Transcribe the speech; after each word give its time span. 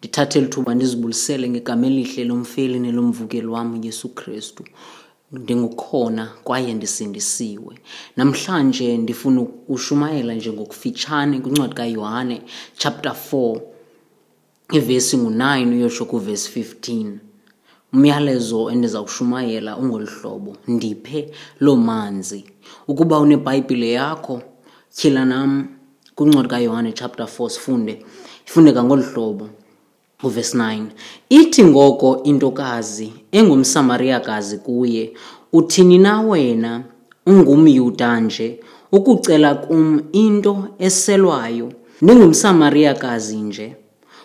ndithathe 0.00 0.40
lithuba 0.40 0.74
ndizibulisele 0.74 1.48
ngegama 1.48 1.86
elihle 1.86 2.24
lomfeli 2.24 2.78
nelomvukeli 2.78 3.46
wam 3.46 3.80
uyesu 3.80 4.08
kristu. 4.08 4.64
Ndingukhona 5.32 6.26
kwaye 6.44 6.74
ndisindisiwe. 6.74 7.74
Namhlanje 8.16 8.96
ndifuna 8.98 9.46
ushumayela 9.68 10.34
nje 10.34 10.52
ngokufitshane 10.52 11.40
kwincwadi 11.40 11.74
kayohane 11.74 12.42
chapter 12.76 13.14
4 13.32 13.60
ivesi 14.72 15.16
ngu-9 15.16 15.68
uyotsho 15.72 16.04
kuvesi 16.04 16.60
15 16.60 17.12
umyalezo 17.92 18.70
endizawushumayela 18.70 19.76
ungolu 19.76 20.06
hlobo 20.06 20.56
ndiphe 20.68 21.30
loo 21.60 21.76
manzi. 21.76 22.44
Ukuba 22.88 23.18
unebhayibhile 23.18 23.90
yakho 23.92 24.42
tyhila 24.94 25.24
nam 25.24 25.68
kwincwadi 26.14 26.48
kayohane 26.48 26.92
chapter 26.92 27.26
4 27.26 27.48
sifunde 27.48 28.04
ifundeka 28.46 28.84
ngolu 28.84 29.02
hlobo 29.02 29.48
uvesi 30.22 30.56
9 30.56 30.84
ithi 31.28 31.64
ngoko 31.64 32.22
intokazi 32.22 33.12
engumsamariyakazi 33.32 34.58
kuye 34.58 35.12
uthini 35.52 35.98
na 35.98 36.20
wena 36.22 36.84
ungumyuda 37.26 38.20
nje 38.20 38.60
ukucela 38.92 39.54
kum 39.54 40.00
into 40.12 40.68
eselwayo? 40.78 41.72
Ndingumsamariyakazi 42.02 43.36
nje. 43.36 43.76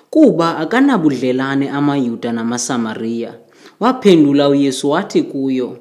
Kuba 0.10 0.58
akanabudlelane 0.58 1.70
amayuda 1.70 2.32
namasamariya. 2.32 3.34
Waphendula 3.80 4.50
uyesu 4.50 4.90
wathi 4.90 5.24
kuyo 5.24 5.78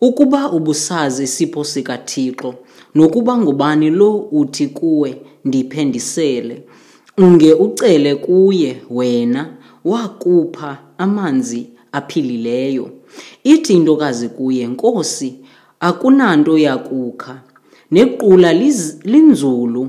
ukuba 0.00 0.52
ubusazi 0.52 1.22
isipho 1.22 1.64
sikathixo 1.64 2.54
nokuba 2.94 3.38
ngubani 3.38 3.90
lo 3.90 4.16
uthi 4.16 4.66
kuwe 4.66 5.20
ndiphe 5.44 5.84
ndisele 5.84 6.62
unge 7.18 7.52
ucele 7.52 8.14
kuye 8.14 8.76
wena 8.90 9.46
wakupha 9.84 10.78
amanzi 10.98 11.66
aphilileyo. 11.92 12.90
Ithi 13.44 13.74
intokazi 13.74 14.28
kuye 14.28 14.66
nkosi 14.66 15.34
akunanto 15.80 16.58
yakukha. 16.58 17.40
Nequla 17.90 18.52
linzulu. 19.04 19.88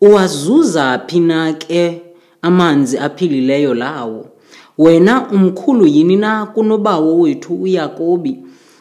Uwazuza 0.00 0.98
phi 1.06 1.20
na 1.20 1.52
ke 1.52 2.02
amanzi 2.42 2.98
aphilileyo 2.98 3.74
lawo? 3.74 4.26
Wena 4.78 5.30
umkhulu 5.30 5.86
yini 5.86 6.16
na 6.16 6.46
kunobawo 6.46 7.18
wethu 7.18 7.54
uyakobi 7.54 8.38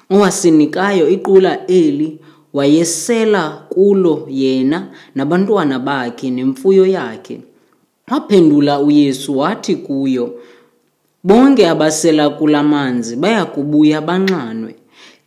owasinikayo 0.10 1.10
iqula 1.10 1.68
eli 1.68 2.20
wayesela 2.54 3.50
kulo 3.70 4.28
yena 4.30 4.88
nabantwana 5.16 5.80
bakhe 5.80 6.30
nemfuyo 6.30 6.86
yakhe? 6.86 7.42
Waphendula 8.12 8.80
uyesu 8.80 9.38
wathi 9.38 9.76
kuyo 9.76 10.40
bonke 11.24 11.68
abasela 11.70 12.30
kula 12.30 12.64
manzi 12.64 13.16
bayakubuya 13.16 14.02
banxanwe. 14.02 14.76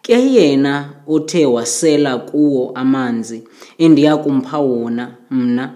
Ke 0.02 0.32
yena 0.32 0.90
othe 1.08 1.46
wasela 1.46 2.18
kuwo 2.18 2.72
amanzi 2.74 3.42
endiya 3.78 4.16
kumpha 4.16 4.58
wona 4.58 5.14
mna 5.30 5.70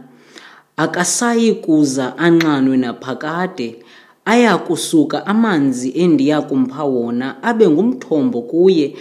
akasayi 0.77 1.53
kuza 1.55 2.19
anxanwe 2.19 2.77
naphakade 2.77 3.77
aya 4.25 4.59
kusuka 4.59 5.27
amanzi 5.27 5.91
endiya 5.91 6.43
kumpha 6.43 6.85
wona 6.85 7.43
abe 7.43 7.69
ngumthombo 7.69 8.43
kuye 8.43 8.97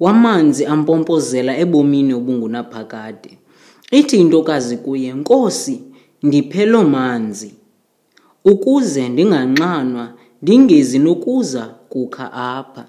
wamanzi 0.00 0.66
ampompozela 0.66 1.58
ebomini 1.58 2.14
obungunaphakade. 2.14 3.38
Ithi 3.90 4.16
intokazi 4.20 4.76
kuye 4.76 5.12
nkosi 5.12 5.80
ndiphe 6.22 6.66
loo 6.66 6.84
manzi. 6.84 7.54
Ukuze 8.44 9.08
ndinganxanwa 9.08 10.12
ndingezi 10.42 10.98
nokuza 10.98 11.62
kukha 11.88 12.32
apha. 12.32 12.84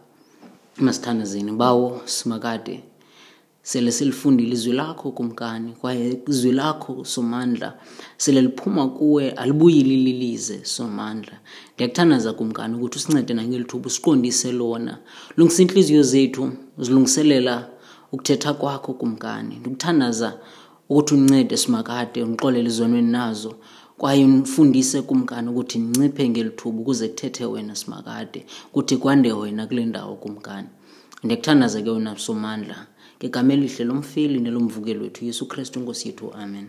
Masithandazeni 0.78 1.52
bawo 1.52 2.02
simakade. 2.06 2.84
Sele 3.62 3.92
silifundile 3.92 4.54
izwi 4.54 4.74
lakho 4.74 5.12
kumkani 5.12 5.72
kwaye 5.74 6.22
izwi 6.28 6.52
lakho 6.52 7.06
somandla 7.06 7.74
sele 8.18 8.42
liphuma 8.42 8.88
kuwe 8.88 9.32
alibuyili 9.32 9.98
lilize 9.98 10.66
somandla 10.66 11.40
ndiyakuthandaza 11.76 12.34
kumkani 12.34 12.76
ukuthi 12.76 12.98
usincede 12.98 13.34
nangeli 13.34 13.64
thuba 13.64 13.88
usiqondise 13.88 14.52
lona. 14.52 14.98
Lungisa 15.38 15.62
iintliziyo 15.62 16.04
zethu 16.04 16.52
zilungiselela 16.78 17.68
ukuthetha 18.12 18.54
kwakho 18.54 18.94
kumkani. 18.94 19.56
Ndikuthandaza 19.56 20.38
ukuthi 20.90 21.14
uncede 21.16 21.58
simakade 21.58 22.24
unixolele 22.24 22.70
izonweni 22.70 23.12
nazo. 23.12 23.56
Kwaye 23.98 24.26
undifundise 24.26 25.02
kumkani 25.02 25.50
ukuthi 25.50 25.80
nciphe 25.80 26.30
ngeli 26.30 26.50
thuba 26.50 26.82
ukuze 26.82 27.08
kuthethe 27.08 27.46
wena 27.46 27.76
simakade 27.76 28.46
kuthi 28.72 28.98
kwande 28.98 29.34
wena 29.34 29.68
kule 29.68 29.86
ndawo 29.86 30.16
kumkani 30.16 30.68
ndiyakuthandaza 31.24 31.82
ke 31.82 31.90
wena 31.90 32.18
somandla 32.18 32.88
ngegama 33.20 33.54
elihle 33.54 33.84
lomfeli 33.86 34.40
nelomvukeli 34.40 35.00
wethu 35.00 35.26
yesu 35.26 35.46
kristu 35.46 35.80
nkosi 35.80 36.08
yethu 36.08 36.34
amen. 36.34 36.68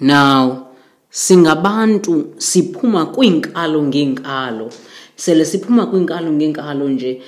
Now 0.00 0.66
singabantu 1.10 2.34
siphuma 2.38 3.06
kwiinkalo 3.06 3.82
ngeenkalo. 3.82 4.70
Sele 5.16 5.44
siphuma 5.44 5.86
kwiinkalo 5.86 6.32
ngeenkalo 6.32 6.88
nje 6.88 7.22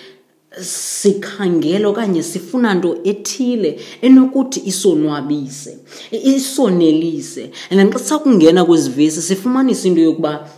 sikhangela 0.60 1.88
okanye 1.88 2.22
sifuna 2.22 2.74
nto 2.74 2.98
ethile 3.04 3.80
enokuthi 4.02 4.62
isonwabise 4.64 5.78
isonelise. 6.10 7.50
And 7.70 7.80
then 7.80 7.90
xa 7.90 7.98
sakungena 7.98 8.64
kwezi 8.64 8.90
vesi 8.90 9.22
sifumanisa 9.22 9.88
into 9.88 10.00
yokuba 10.00 10.48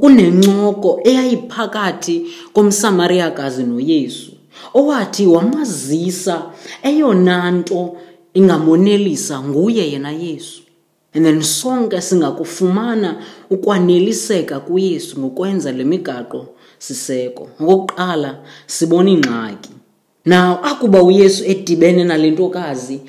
kunencoko 0.00 1.00
eyayiphakathi 1.04 2.26
komsamariyakazi 2.52 3.62
noyesu 3.62 4.32
owathi 4.74 5.26
wamazisa 5.26 6.42
eyona 6.82 7.50
nto 7.50 7.96
ingamonelisa 8.34 9.42
nguye 9.42 9.92
yena 9.92 10.10
yesu. 10.10 10.62
And 11.14 11.24
then 11.24 11.42
sonke 11.42 12.00
singakufumana 12.00 13.22
ukwaneliseka 13.50 14.60
kuyesu 14.60 15.20
ngokwenza 15.20 15.72
le 15.72 15.84
migaqo 15.84 16.46
siseko. 16.78 17.48
Ngokokuqala 17.62 18.38
sibona 18.66 19.10
ingxaki. 19.10 19.70
Now 20.24 20.58
akuba 20.62 21.02
uyesu 21.02 21.44
edibene 21.44 22.04
nale 22.04 22.30
ntokazi 22.30 23.00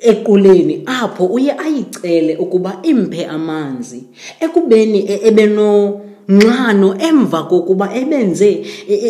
equleni 0.00 0.82
apho 0.86 1.24
uye 1.26 1.52
ayicele 1.58 2.36
ukuba 2.36 2.78
imphe 2.82 3.26
amanzi 3.26 4.04
ekubeni 4.40 5.00
ebenonxano 5.28 6.88
emva 7.08 7.42
kokuba 7.42 7.94
ebenze 7.94 8.50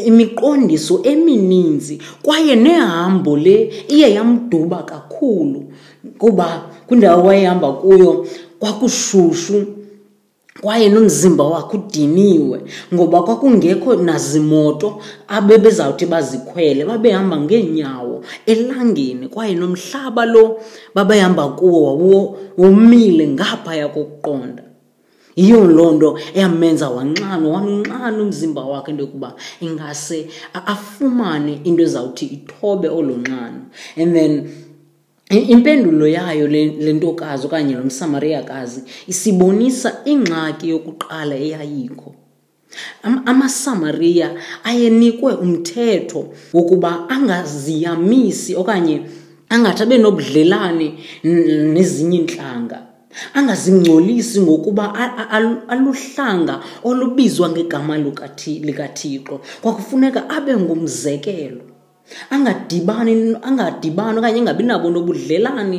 imiqondiso 0.07 1.01
emininzi 1.03 1.99
kwaye 2.23 2.57
nehambo 2.57 3.37
le 3.37 3.57
iye 3.89 4.15
yamduba 4.15 4.83
kakhulu 4.83 5.65
kuba 6.19 6.63
kwindawo 6.87 7.25
wayehamba 7.27 7.73
kuyo 7.73 8.27
kwakushushu 8.59 9.67
kwaye 10.61 10.89
nomzimba 10.89 11.45
wakhe 11.45 11.77
udiniwe 11.77 12.61
ngoba 12.95 13.23
kwakungekho 13.23 13.97
nazimoto 13.97 15.01
abebezawuthi 15.29 16.07
bazikhwele 16.07 16.85
babehamba 16.85 17.37
ngeenyawo 17.41 18.23
elangeni 18.47 19.29
kwaye 19.29 19.55
nomhlaba 19.55 20.27
lo 20.27 20.61
babehamba 20.95 21.49
kuwo 21.49 22.37
womile 22.59 23.29
ngaphaya 23.29 23.89
kokuqonda. 23.89 24.63
Yiyo 25.37 25.65
loo 25.65 25.93
nto 25.93 26.19
eyamenza 26.35 26.91
wanxanwa 26.91 27.53
wanxana 27.53 28.23
umzimba 28.23 28.65
wakhe 28.65 28.91
into 28.91 29.05
yokuba 29.05 29.35
ingase 29.61 30.29
afumane 30.53 31.61
into 31.65 31.83
ezawuthi 31.83 32.27
ithobe 32.27 32.89
olo 32.89 33.17
nxano. 33.17 33.63
And 33.97 34.15
then 34.15 34.33
impendulo 35.39 36.07
yayo 36.07 36.49
le 36.49 36.93
ntokazi 36.93 37.47
okanye 37.47 37.75
lo 37.75 37.85
msamariyakazi 37.85 38.83
isibonisa 39.07 39.93
ingxaki 40.05 40.69
yokuqala 40.69 41.35
eyayikho. 41.37 42.15
Amasamariya 43.03 44.31
ayenikwe 44.65 45.35
umthetho 45.35 46.29
wokuba 46.53 47.09
angaziyamisi 47.09 48.57
okanye 48.57 49.03
angathi 49.49 49.83
abe 49.83 49.99
nobudlelane 49.99 50.95
nezinye 51.75 52.17
iintlanga. 52.19 52.79
Angazingcolisi 53.35 54.41
ngokuba 54.41 54.95
aluhlanga 55.69 56.61
olubizwa 56.85 57.51
ngegama 57.51 57.99
likathixo. 57.99 59.41
Kwakufuneka 59.63 60.31
abe 60.31 60.57
ngumzekelo 60.57 61.72
angadibani 62.31 63.37
angadibani 63.43 64.19
okanye 64.19 64.41
angabi 64.41 64.63
nabo 64.65 64.91
nobudlelane 64.91 65.79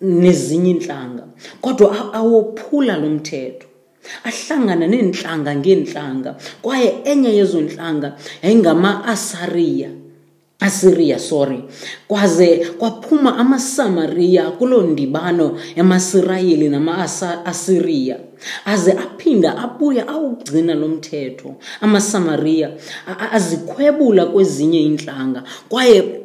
nezinye 0.00 0.70
iintlanga. 0.70 1.24
Kodwa 1.60 2.12
awophula 2.14 2.96
lo 2.96 3.08
mthetho. 3.08 3.66
Ahlangana 4.24 4.86
neentlanga 4.86 5.54
ngeentlanga. 5.56 6.36
Kwaye 6.62 7.02
enye 7.04 7.30
yezo 7.36 7.60
ntlanga 7.60 8.16
yayingama-asariya. 8.42 9.99
Assyria 10.60 11.18
sorry. 11.18 11.64
Kwaze 12.08 12.56
kwaphuma 12.78 13.36
amasamariya 13.38 14.50
kuloo 14.50 14.82
ndibano 14.82 15.58
emasirayeli 15.76 16.68
nama-asiriya 16.68 18.18
aze 18.64 18.92
aphinda 18.92 19.58
abuya 19.58 20.08
awugcina 20.08 20.74
lo 20.74 20.88
mthetho. 20.88 21.54
Amasamariya 21.80 22.70
azikhwebula 23.32 24.26
kwezinye 24.26 24.80
iintlanga 24.80 25.42
kwaye 25.68 26.20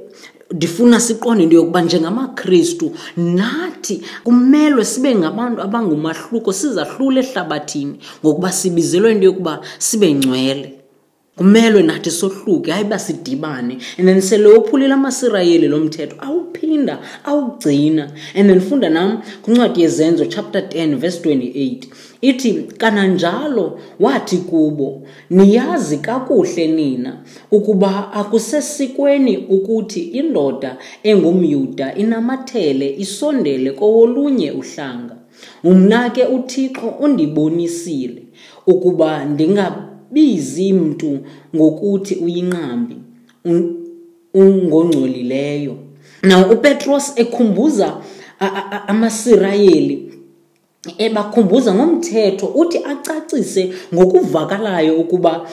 ndifuna 0.51 0.99
siqonde 0.99 1.43
into 1.43 1.55
yokuba 1.55 1.81
njengamakristu 1.81 2.91
nathi 3.17 4.01
kumelwe 4.23 4.85
sibe 4.85 5.15
ngabantu 5.15 5.61
abangumahluko 5.61 6.53
sizahlula 6.53 7.19
ehlabathini 7.21 7.99
ngokuba 8.21 8.51
sibizelwe 8.51 9.11
into 9.11 9.25
yokuba 9.25 9.61
sibe 9.77 10.13
ngcwele 10.13 10.74
kumelwe 11.37 11.83
nathi 11.83 12.11
sohluke 12.11 12.71
hayi 12.71 12.85
uba 12.85 12.99
sidibane. 12.99 13.77
And 13.97 14.07
then 14.07 14.21
sele 14.21 14.47
wophulile 14.47 14.93
amasirayeli 14.93 15.67
lo 15.67 15.79
mthetho 15.79 16.15
awuphinda 16.19 16.99
awugcina. 17.23 18.11
And 18.35 18.49
then 18.49 18.61
funda 18.61 18.89
nam 18.89 19.21
kwincwadi 19.41 19.81
yezenzo 19.81 20.25
chapter 20.25 20.61
10 20.61 20.95
verse 20.95 21.29
28 21.29 21.87
ithi 22.21 22.53
kananjalo 22.53 23.79
wathi 23.99 24.37
kubo 24.37 25.01
niyazi 25.29 25.97
kakuhle 25.97 26.67
nina 26.67 27.17
ukuba 27.51 28.13
akusesikweni 28.13 29.37
ukuthi 29.37 30.01
indoda 30.01 30.77
engumyuda 31.03 31.95
inamathele 31.95 32.95
isondele 32.97 33.71
kowolunye 33.71 34.51
uhlanga. 34.51 35.15
Mna 35.63 36.09
ke 36.09 36.25
uthixo 36.25 36.87
undibonisile 36.87 38.23
ukuba 38.67 39.25
ndinga 39.25 39.94
bizi 40.15 40.73
mntu 40.73 41.19
ngokuthi 41.55 42.15
uyinqambi 42.15 42.95
ungongcolileyo. 44.33 45.75
Now 46.23 46.51
upetros 46.51 47.13
ekhumbuza 47.15 47.97
amasirayeli 48.87 50.11
ebakhumbuza 50.97 51.73
ngomthetho 51.73 52.47
uthi 52.61 52.77
acacise 52.91 53.73
ngokuvakalayo 53.93 54.93
ukuba 55.01 55.47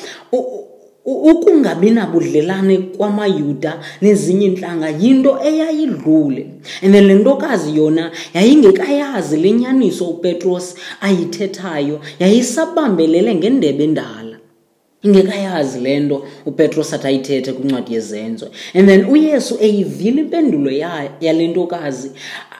ukungabi 1.04 1.90
nabudlelane 1.90 2.78
kwamayuda 2.78 3.80
nezinye 4.02 4.46
intlanga 4.46 4.88
yinto 4.88 5.38
eyayidlule. 5.48 6.46
And 6.82 6.94
le 6.94 7.14
ntokazi 7.14 7.76
yona 7.76 8.10
yayingekayazi 8.34 9.36
le 9.36 9.52
nyaniso 9.52 10.04
upetros 10.04 10.74
ayithethayo 11.00 12.00
yayisabambelele 12.18 13.34
ngendebe 13.34 13.84
endala. 13.84 14.41
Ingekayazi 15.02 15.80
le 15.80 16.00
nto 16.00 16.22
upetros 16.46 16.92
athi 16.94 17.06
ayithethe 17.06 17.52
kwincwadi 17.52 17.94
yezenzo. 17.94 18.50
And 18.74 18.88
then 18.88 19.04
uyesu 19.04 19.58
eyivile 19.60 20.20
impendulo 20.20 20.70
yale 21.20 21.48
ntokazi 21.48 22.10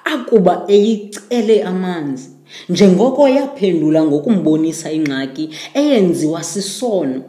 akuba 0.04 0.64
eyicele 0.68 1.62
amanzi. 1.62 2.28
Njengoko 2.68 3.28
yaphendula 3.28 4.04
ngokumbonisa 4.04 4.92
ingxaki 4.92 5.48
eyenziwa 5.74 6.42
sisono 6.42 7.22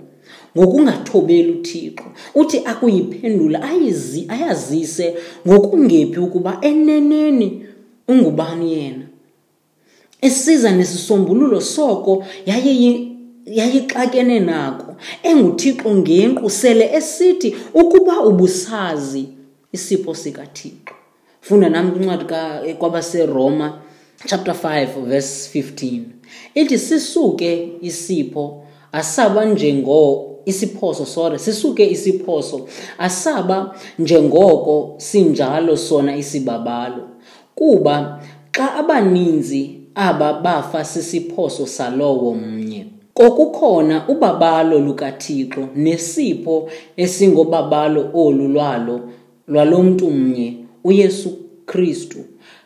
ngokungathobeli 0.57 1.51
uthixo. 1.51 2.03
Uthi 2.35 2.61
akuyiphendula 2.65 3.61
ayazise 4.29 5.15
ngokungephi 5.47 6.19
ukuba 6.19 6.57
eneneni 6.61 7.65
ungubani 8.07 8.73
yena. 8.73 9.05
Esiza 10.21 10.71
nesisombululo 10.71 11.61
soko 11.61 12.25
yaye 12.45 13.12
yayixakene 13.45 14.39
nako. 14.39 14.95
Enguthixo 15.23 15.95
ngenqu 15.95 16.49
sele 16.49 16.85
esithi 16.93 17.55
ukuba 17.73 18.21
ubusazi 18.21 19.27
isipho 19.71 20.13
sikathixo. 20.15 20.93
Funda 21.41 21.69
nami 21.69 21.91
kwincwadi 21.91 22.73
kwabaseroma 22.73 23.81
chapter 24.25 24.53
5 24.53 25.05
verse 25.05 25.59
15 25.59 26.01
ithi 26.55 26.77
sisuke 26.79 27.69
isipho 27.81 28.63
asaba 28.91 29.45
njengo 29.45 30.29
isiphoso 30.45 31.05
sorry 31.05 31.39
sisuke 31.39 31.91
isiphoso 31.91 32.67
asaba 32.97 33.75
njengoko 33.99 34.95
sinjalo 34.97 35.77
sona 35.77 36.15
isibabalo. 36.17 37.09
Kuba 37.55 38.23
xa 38.51 38.75
abaninzi 38.75 39.79
aba 39.95 40.33
bafa 40.33 40.85
sisiphoso 40.85 41.67
salowo 41.67 42.33
mnye 42.33 42.62
kokukhona 43.13 44.07
ubabalo 44.07 44.79
lukaThixo 44.79 45.67
nesipho 45.75 46.69
esingobabalo 46.97 48.09
olu 48.13 48.47
lwalo 48.47 48.99
lwalomntu 49.47 50.11
mnye 50.11 50.57
uYesu 50.83 51.37
Kristu 51.65 52.17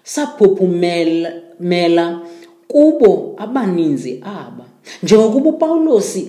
saphuphumela 0.04 2.20
kubo 2.68 3.34
abaninzi 3.38 4.20
aba. 4.24 4.66
Njengokuba 5.04 5.50
uPawulosi 5.50 6.28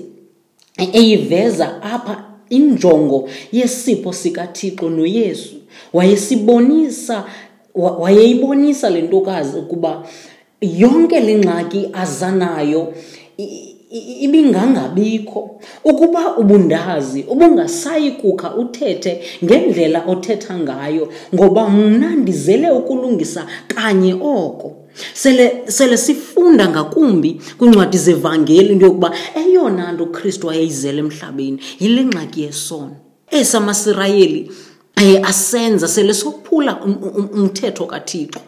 eyiveza 0.93 1.83
apha 1.83 2.25
injongo 2.51 3.29
yesipho 3.53 4.13
sikaThixo 4.13 4.91
noYesu 4.91 5.55
wayesibonisa 5.93 7.25
wayeyibonisa 7.75 8.91
le 8.91 9.03
ntokazi 9.03 9.59
ukuba 9.59 10.07
yonke 10.61 11.21
le 11.21 11.39
ngxaki 11.39 11.89
azanayo 11.93 12.93
ibingangabikho. 13.91 15.61
Ukuba 15.85 16.37
ubundazi 16.37 17.25
ubungasayi 17.29 18.11
kukha 18.11 18.55
uthethe 18.55 19.23
ngendlela 19.45 20.05
othetha 20.07 20.59
ngayo 20.59 21.09
ngoba 21.35 21.69
mna 21.69 22.11
ndizele 22.17 22.71
ukulungisa 22.71 23.47
kanye 23.69 24.15
oko. 24.15 24.77
Sele 25.15 25.63
sele 25.67 25.97
sifunda 25.97 26.69
ngakumbi 26.69 27.41
kwincwadi 27.59 27.99
zevangeli 27.99 28.73
into 28.73 28.87
yokuba 28.87 29.13
eyona 29.35 29.93
nto 29.93 30.05
ukristu 30.05 30.47
wayeyizele 30.47 30.99
emhlabeni 30.99 31.61
yile 31.81 32.05
ngxaki 32.05 32.43
yesono. 32.43 32.97
Esamasirayeli 33.31 34.51
eh, 34.97 35.29
asenza 35.29 35.89
sele 35.89 36.15
sophula 36.15 36.81
umthetho 37.35 37.87
kathixo. 37.87 38.41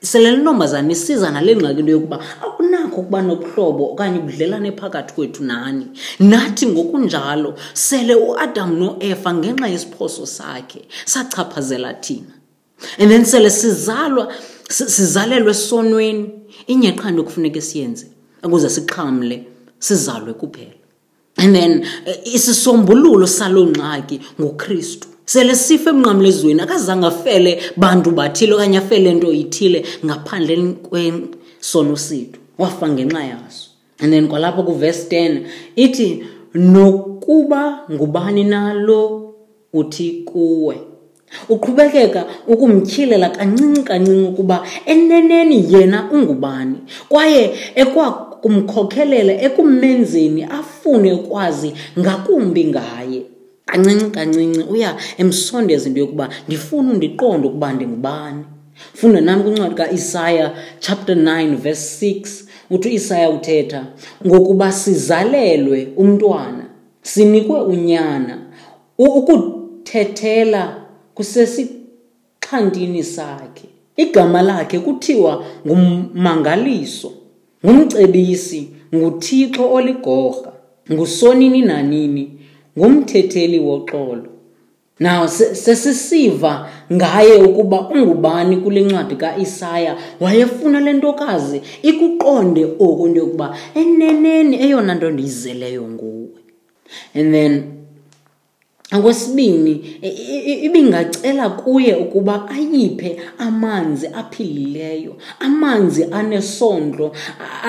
Sele 0.00 0.30
lintombazana 0.30 0.92
isiza 0.92 1.30
nale 1.30 1.56
ngxaki 1.56 1.80
into 1.80 1.92
yokuba 1.92 2.18
akunakho 2.64 3.00
ukuba 3.00 3.22
nobuhlobo 3.22 3.92
okanye 3.92 4.18
ubudlelane 4.18 4.72
phakathi 4.72 5.14
kwethu 5.14 5.44
nani? 5.44 5.86
Nathi 6.20 6.66
ngokunjalo 6.66 7.54
sele 7.74 8.14
uadam 8.14 8.78
noefa 8.78 9.34
ngenxa 9.34 9.68
yesiphoso 9.68 10.26
sakhe 10.26 10.86
sachaphazela 11.04 11.94
thina. 12.00 12.34
And 12.98 13.10
then 13.10 13.24
sele 13.24 13.50
sizalwa 13.50 14.32
sizalelwe 14.68 15.50
esonweni. 15.50 16.30
Inye 16.66 16.92
qha 16.92 17.10
nto 17.10 17.24
kufuneka 17.24 17.60
siyenze 17.60 18.06
ukuze 18.42 18.70
sixhamle 18.70 19.46
sizalwe 19.78 20.34
kuphela. 20.34 20.78
And 21.36 21.54
then 21.54 21.84
eh, 22.06 22.34
isisombululo 22.34 23.26
saloo 23.26 23.66
ngxaki 23.66 24.20
ngukristu. 24.40 25.08
Sele 25.26 25.54
sife 25.54 25.90
emnqamlezweni 25.90 26.60
akazange 26.60 27.06
afele 27.06 27.62
bantu 27.76 28.10
bathile 28.10 28.54
okanye 28.54 28.78
afele 28.78 29.14
nto 29.14 29.32
ithile 29.32 29.84
ngaphandle 30.04 30.72
kwesono 30.72 31.96
sethu. 31.96 32.43
Wafa 32.58 32.88
ngenxa 32.88 33.24
yaso. 33.24 33.70
And 34.00 34.12
then 34.12 34.28
kwalapho 34.28 34.62
kuvesi 34.62 35.08
10 35.08 35.40
ithi 35.76 36.24
nokuba 36.54 37.80
ngubani 37.92 38.44
nalo 38.44 39.34
uthi 39.72 40.22
kuwe? 40.24 40.76
Uqhubekeka 41.48 42.24
ukumtyhilela 42.46 43.28
kancinci 43.30 43.82
kancinci 43.82 44.28
ukuba 44.28 44.66
eneneni 44.86 45.72
yena 45.72 46.10
ungubani 46.12 46.76
kwaye 47.08 47.54
ekwakumkhokhelela 47.74 49.42
ekumenzeni 49.42 50.42
afune 50.42 51.12
ukwazi 51.12 51.72
ngakumbi 51.98 52.64
ngaye. 52.64 53.22
Kancinci 53.66 54.10
kancinci 54.10 54.60
uya 54.70 54.96
emsondeza 55.18 55.88
into 55.88 56.00
yokuba 56.00 56.28
ndifuna 56.46 56.90
undiqonde 56.90 57.48
ukuba 57.48 57.72
ndingubani 57.72 58.44
funda 58.94 59.20
nami 59.20 59.42
kwincwadi 59.42 59.74
kaisaya 59.74 60.52
chapter 60.78 61.16
9 61.16 61.56
verse 61.56 62.06
6 62.06 62.44
uthi 62.70 62.88
uisaya 62.88 63.30
uthetha 63.30 63.86
ngokuba 64.26 64.72
sizalelwe 64.72 65.88
umntwana 65.96 66.64
sinikwe 67.02 67.60
unyana 67.60 68.38
ukuthethela 68.98 70.76
kusesixhantini 71.14 73.02
sakhe. 73.02 73.68
Igama 73.96 74.42
lakhe 74.42 74.78
kuthiwa 74.78 75.44
ngummangaliso 75.66 77.12
ngumcebisi 77.66 78.70
nguthixo 78.94 79.72
oligorha 79.72 80.52
ngusonini 80.92 81.62
nanini 81.62 82.30
ngumthetheli 82.78 83.58
woxolo. 83.58 84.33
Now 85.00 85.26
sesisiva 85.28 86.70
ngaye 86.92 87.32
ukuba 87.32 87.88
ungubani 87.88 88.56
kule 88.56 88.80
ncwadi 88.80 89.16
kaIsaya 89.16 89.96
wayefuna 90.20 90.80
le 90.80 90.92
ntokazi 90.92 91.62
ikuqonde 91.82 92.64
oku 92.64 93.06
into 93.06 93.20
yokuba 93.20 93.56
eneneni 93.74 94.62
eyona 94.62 94.94
nto 94.94 95.10
ndiyizeleyo 95.10 95.82
nguwe. 95.82 96.28
And 97.14 97.32
then 97.32 97.62
okwesibini 98.92 99.98
ibingacela 100.62 101.50
kuye 101.50 101.94
ukuba 101.94 102.48
ayiphe 102.48 103.20
amanzi 103.38 104.06
aphilileyo 104.06 105.16
amanzi 105.40 106.04
anesondlo 106.04 107.12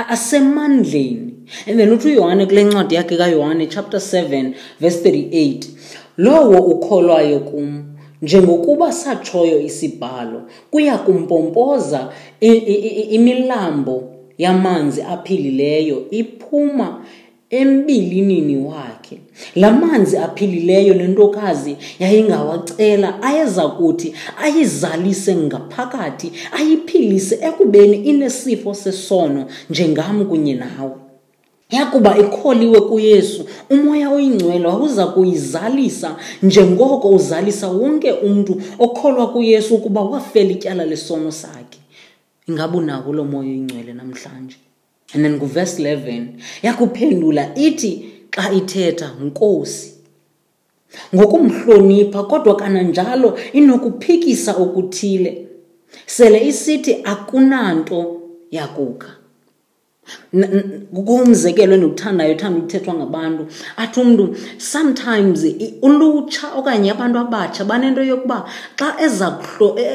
asemandleni. 0.09 1.33
And 1.67 1.77
then 1.77 1.91
uthi 1.91 2.07
uyohane 2.07 2.45
kule 2.45 2.63
ncwadi 2.63 2.95
yakhe 2.95 3.17
kayohane 3.17 3.67
chapter 3.67 3.99
7 3.99 4.53
verse 4.79 5.09
38 5.09 5.63
lowo 6.17 6.59
ukholwayo 6.59 7.39
kum 7.39 7.83
njengokuba 8.21 8.91
satshoyo 8.91 9.61
isibhalo 9.61 10.41
kuya 10.71 10.97
kumpompoza 10.97 12.09
imilambo 13.09 14.03
yamanzi 14.37 15.01
aphilileyo 15.01 16.05
iphuma 16.11 17.05
embilinini 17.49 18.57
wakhe. 18.57 19.19
La 19.55 19.71
manzi 19.71 20.17
aphilileyo 20.17 20.93
lentokazi 20.93 21.77
yayingawacela 21.99 23.23
ayeza 23.23 23.67
kuthi 23.67 24.13
ayizalise 24.43 25.35
ngaphakathi 25.35 26.31
ayiphilise 26.51 27.35
ekubeni 27.41 27.97
inesifo 27.97 28.73
sesono 28.73 29.45
njengam 29.69 30.25
kunye 30.25 30.53
nawe. 30.53 31.04
Yakuba 31.75 32.17
ikholiwe 32.17 32.81
kuyesu. 32.81 33.45
Umoya 33.69 34.09
oyingcwele 34.09 34.67
wawuza 34.67 35.07
kuyizalisa 35.07 36.15
njengoko 36.43 37.09
uzalisa 37.09 37.67
wonke 37.67 38.11
umntu 38.11 38.61
okholwa 38.79 39.27
kuyesu 39.31 39.75
ukuba 39.75 40.01
wafela 40.01 40.51
ityala 40.51 40.85
lesono 40.85 41.31
sakhe. 41.31 41.79
Ingabe 42.47 42.77
unako 42.77 43.13
lo 43.13 43.23
moya 43.23 43.49
oyingcwele 43.49 43.93
namhlanje? 43.93 44.57
And 45.13 45.23
then 45.23 45.39
kuvesi 45.39 45.83
11 45.83 46.27
yakuphendula 46.63 47.55
ithi 47.55 48.05
xa 48.31 48.51
ithetha 48.51 49.11
nkosi 49.23 49.91
ngokumhlonipha 51.15 52.23
kodwa 52.23 52.55
kananjalo 52.55 53.37
inokuphikisa 53.53 54.55
okuthile. 54.55 55.47
Sele 56.05 56.47
isithi 56.47 56.97
akunanto 57.03 58.21
yakukha 58.51 59.14
kumzekelo 61.05 61.73
endikuthandayo 61.75 62.31
ethanda 62.31 62.59
ukuthethwa 62.59 62.93
ngabantu. 62.93 63.47
Athi 63.77 63.99
umntu 63.99 64.35
sometimes 64.57 65.45
ulutsha 65.81 66.53
okanye 66.57 66.91
abantu 66.91 67.19
abatsha 67.19 67.65
banento 67.65 68.03
yokuba 68.03 68.45
xa 68.79 68.87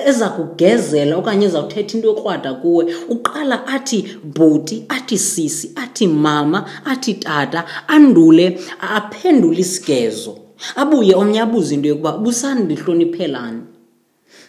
eza 0.07 0.29
kugezela 0.29 1.17
okanye 1.17 1.47
ezawuthetha 1.47 1.95
into 1.97 2.09
yokrwada 2.09 2.55
kuwe 2.55 2.95
uqala 3.09 3.67
athi 3.67 3.99
bhuti 4.25 4.85
athi 4.89 5.19
sisi 5.19 5.73
athi 5.77 6.07
mama 6.07 6.65
athi 6.85 7.15
tata 7.15 7.65
andule 7.89 8.61
aphendule 8.81 9.61
isigezo. 9.61 10.39
Abuye 10.77 11.15
omnye 11.15 11.41
abuze 11.41 11.75
into 11.75 11.89
yokuba 11.89 12.13
busandihloniphelani 12.19 13.63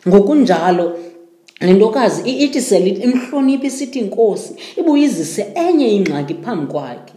ngokunjalo 0.08 1.11
le 1.62 1.74
ntokazi 1.74 2.30
ithi 2.30 2.62
selithi 2.62 3.02
imhloniphi 3.02 3.68
isithi 3.68 4.00
inkosi 4.00 4.54
ibuyizise 4.80 5.46
enye 5.56 5.88
ingxaki 5.96 6.34
phambi 6.44 6.66
kwakhe 6.72 7.14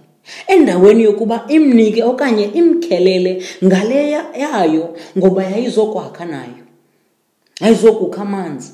endaweni 0.47 1.03
yokuba 1.03 1.45
imnike 1.49 2.03
okanye 2.03 2.45
imkhelele 2.45 3.33
ngale 3.65 4.11
yayo 4.43 4.85
ngoba 5.19 5.45
yayizokwakha 5.45 6.25
nayo 6.25 6.65
yayizokukha 7.61 8.23
amanzi. 8.23 8.73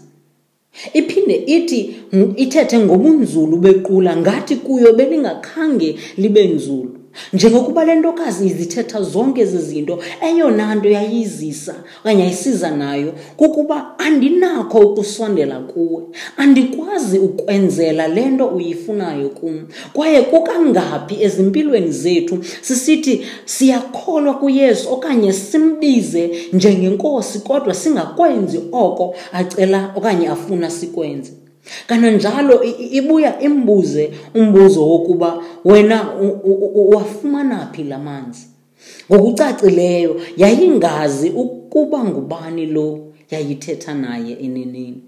Iphinde 0.93 1.35
ithi 1.35 1.97
ithethe 2.37 2.79
ngobunzulu 2.79 3.57
bequla 3.57 4.17
ngathi 4.17 4.57
kuyo 4.57 4.93
belingakhange 4.93 5.99
libe 6.17 6.45
nzulu. 6.45 7.00
Njengokuba 7.33 7.85
le 7.85 7.95
ntokazi 7.95 8.47
izithetha 8.47 9.03
zonke 9.03 9.41
ezi 9.41 9.59
zinto 9.59 9.99
eyona 10.29 10.75
nto 10.75 10.89
yayizisa 10.89 11.75
okanye 12.01 12.23
yayisiza 12.23 12.71
nayo 12.71 13.13
kukuba 13.37 13.99
andinakho 13.99 14.79
ukusondela 14.79 15.59
kuwe. 15.59 16.03
Andikwazi 16.37 17.19
ukwenzela 17.19 18.09
le 18.09 18.27
nto 18.27 18.47
uyifunayo 18.47 19.29
kum. 19.29 19.67
Kwaye 19.93 20.23
kukangaphi 20.23 21.23
ezimpilweni 21.23 21.93
zethu 21.93 22.39
sisithi 22.61 23.27
siyakholwa 23.45 24.35
kuyesu 24.35 24.93
okanye 24.93 25.33
simbize 25.33 26.31
njengenkosi 26.53 27.39
kodwa 27.39 27.75
singakwenzi 27.75 28.61
oko 28.73 29.15
acela 29.33 29.93
okanye 29.97 30.29
afuna 30.29 30.71
sikwenze 30.71 31.40
kananjalo 31.87 32.63
ibuya 32.91 33.41
imbuze 33.41 34.13
umbuzo 34.35 34.89
wokuba 34.89 35.43
wena 35.65 36.09
wafumana 36.75 37.69
phi 37.73 37.85
la 37.85 37.99
manzi? 37.99 38.47
Ngokucacileyo 39.13 40.21
yayingazi 40.37 41.31
ukuba 41.31 42.05
ngubani 42.05 42.67
lo 42.67 42.99
yayithetha 43.31 43.95
naye 43.95 44.33
eneneni. 44.33 45.03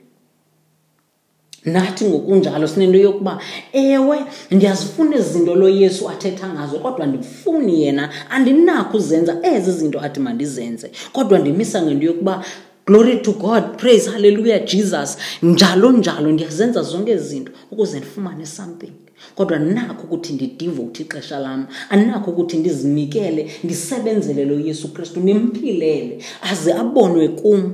Nathi 1.64 2.04
ngokunjalo 2.04 2.68
sinento 2.68 2.99
yokuba 2.99 3.38
ewe 3.73 4.18
ndiyazifuna 4.50 5.16
ezi 5.16 5.32
zinto 5.32 5.54
lo 5.54 5.68
yesu 5.68 6.09
athetha 6.11 6.49
ngazo 6.49 6.78
kodwa 6.78 7.06
ndifuni 7.06 7.82
yena 7.82 8.11
andinakho 8.30 8.97
uzenza 8.97 9.38
ezi 9.42 9.73
zinto 9.73 10.00
athi 10.00 10.21
mandizenze. 10.21 10.90
Kodwa 11.12 11.38
ndimisa 11.38 11.82
ngento 11.82 12.06
yokuba 12.06 12.44
glory 12.86 13.16
to 13.18 13.32
god 13.32 13.76
praise 13.76 14.10
hallelujah 14.10 14.64
jesus. 14.64 15.18
Njalo 15.42 15.92
njalo 15.92 16.32
ndiyazenza 16.32 16.82
zonke 16.82 17.12
izinto 17.12 17.52
ukuze 17.70 17.98
ndifumane 17.98 18.46
something. 18.46 18.92
Kodwa 19.34 19.56
andinakho 19.56 20.02
ukuthi 20.02 20.32
ndidivote 20.32 21.02
ixesha 21.02 21.38
lam 21.38 21.66
andinakho 21.90 22.30
ukuthi 22.30 22.56
ndizinikele 22.56 23.50
ndisebenzele 23.64 24.44
lo 24.44 24.60
yesu 24.60 24.92
kristu 24.92 25.20
ndimphilele 25.20 26.18
aze 26.42 26.72
abonwe 26.72 27.28
kum. 27.28 27.72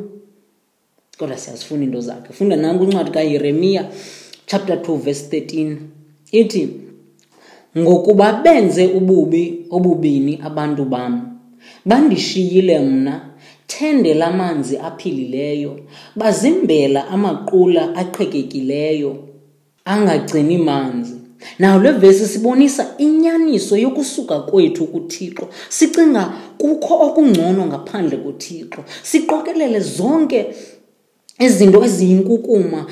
Kodwa 1.19 1.37
siyazifuna 1.37 1.85
into 1.85 2.01
zakhe. 2.01 2.33
Funda 2.33 2.57
nam 2.57 2.79
kwincwadi 2.79 3.11
kayeremiya 3.11 3.91
chapter 4.47 4.77
2 4.77 4.97
verse 4.97 5.41
13 5.41 5.77
ithi 6.33 6.69
ngokuba 7.79 8.33
benze 8.33 8.87
ububi 8.87 9.67
obubini 9.71 10.41
abantu 10.45 10.85
bam 10.85 11.39
bandishiyile 11.85 12.79
mna 12.79 13.21
thende 13.79 14.15
lamanzi 14.15 14.79
aphilileyo 14.79 15.81
bazimbela 16.17 17.09
amaqula 17.09 17.97
aqhekekileyo 17.97 19.17
angagcini 19.85 20.59
manzi. 20.59 21.15
Nawo 21.59 21.83
le 21.83 21.93
vesi 21.93 22.27
sibonisa 22.27 22.87
inyaniso 22.99 23.77
yokusuka 23.77 24.41
kwethu 24.41 24.87
kuthixo. 24.87 25.49
Sicinga 25.69 26.33
kukho 26.59 26.95
okungcono 27.07 27.67
ngaphandle 27.67 28.17
kothixo 28.17 28.85
siqokelele 29.03 29.81
zonke 29.81 30.47
izinto 31.39 31.85
eziyinkukuma 31.85 32.87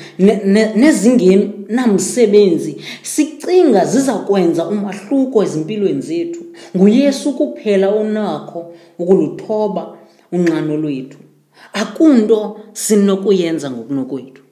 nezingenamsebenzi. 0.75 2.77
Sicinga 3.03 3.85
ziza 3.85 4.13
kwenza 4.13 4.67
umahluko 4.67 5.43
ezimpilweni 5.43 6.01
zethu. 6.01 6.43
Nguyesu 6.75 7.33
kuphela 7.33 7.89
onakho 7.89 8.73
ukuluthoba 8.99 9.96
unqano 10.31 10.77
lwethu. 10.77 11.17
Akunto 11.73 12.59
sinokuyenza 12.73 13.71
ngokunokwethu. 13.71 14.43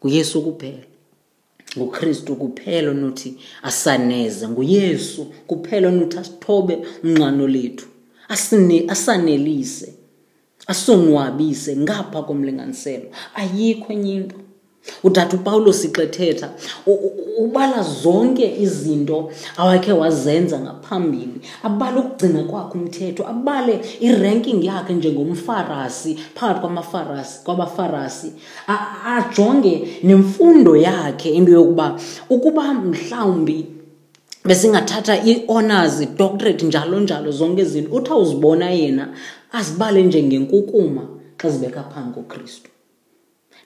Nguyesu 0.00 0.42
kuphela. 0.42 0.86
Ngukristu 1.76 2.36
kuphela 2.36 2.90
onothi 2.90 3.36
asaneze. 3.62 4.48
Nguyesu 4.48 5.24
kuphela 5.46 5.88
onothi 5.88 6.18
asithobe 6.18 6.78
unqano 7.04 7.46
lethu. 7.48 7.86
Asanelise 8.88 9.94
asonwabise 10.66 11.76
ngapha 11.76 12.22
komlinganiselo. 12.22 13.08
Ayikho 13.34 13.92
enye 13.92 14.14
into. 14.14 14.36
Utata 15.02 15.36
upawulos 15.36 15.84
ixethetha 15.84 16.50
ubala 17.38 17.82
zonke 17.82 18.56
izinto 18.60 19.30
awakhe 19.56 19.92
wazenza 19.92 20.60
ngaphambili. 20.60 21.40
Abale 21.62 21.98
ukugcina 22.00 22.42
kwakhe 22.42 22.78
umthetho 22.78 23.28
abale 23.28 23.80
iranking 24.00 24.64
yakhe 24.64 24.92
njengomfarasi 24.92 26.18
phakathi 26.34 26.60
kwamafarasi 26.60 27.44
kwabafarasi. 27.44 28.32
Ajonge 29.06 29.88
nemfundo 30.02 30.76
yakhe 30.76 31.30
into 31.30 31.52
yokuba 31.52 32.00
ukuba 32.30 32.74
mhlawumbi 32.74 33.66
besingathatha 34.44 35.24
i-honors 35.24 36.08
doctorate 36.16 36.66
njalo 36.66 37.00
njalo 37.00 37.30
zonke 37.32 37.62
izinto 37.62 37.96
uthi 37.96 38.10
awuzibona 38.10 38.70
yena 38.70 39.08
azibale 39.52 40.02
njengenkukuma 40.02 41.02
xa 41.38 41.50
zibeka 41.50 41.82
phambi 41.82 42.14
kokristu 42.14 42.73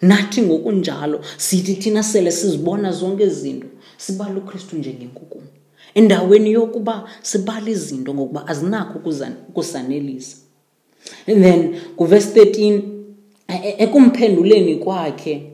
nathi 0.03 0.43
ngokunjalo 0.43 1.21
sithi 1.37 1.75
thina 1.75 2.03
sele 2.03 2.31
sizibona 2.31 2.93
zonke 2.93 3.25
izinto 3.25 3.67
sibala 3.97 4.35
ukristu 4.35 4.77
njengenkukuma 4.77 5.47
endaweni 5.95 6.53
yokuba 6.53 7.09
sibala 7.23 7.71
izinto 7.71 8.15
ngokuba 8.15 8.47
azinakho 8.47 8.99
ukusanelisa. 9.49 10.37
And 11.27 11.43
then 11.43 11.81
kuvesi 11.97 12.41
13 12.41 12.83
e, 13.49 13.55
e, 13.65 13.75
ekumphenduleni 13.79 14.77
kwakhe 14.77 15.53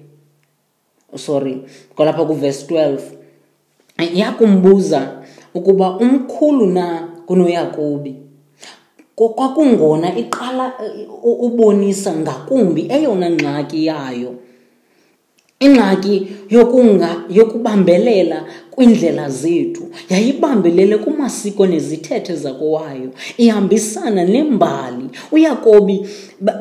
sorry 1.16 1.62
kwalapha 1.94 2.24
kuvesi 2.24 2.66
12 2.66 3.00
yakumbuza 4.14 5.22
ukuba 5.54 5.96
umkhulu 5.96 6.66
na 6.66 7.08
kunoyakobi? 7.26 8.16
Kwakungona 9.16 10.16
iqala 10.18 10.72
ubonisa 11.22 12.14
ngakumbi 12.14 12.88
eyona 12.90 13.30
ngxaki 13.30 13.86
yayo. 13.86 14.34
Ingxaki 15.60 16.26
yokunga 16.50 17.16
yokubambelela 17.30 18.44
kwindlela 18.70 19.30
zethu 19.30 19.82
yayibambelele 20.10 20.98
kumasiko 20.98 21.66
nezithethe 21.66 22.34
zakowayo 22.36 23.10
ihambisana 23.36 24.24
nembali. 24.24 25.04
Uyakobi 25.32 26.06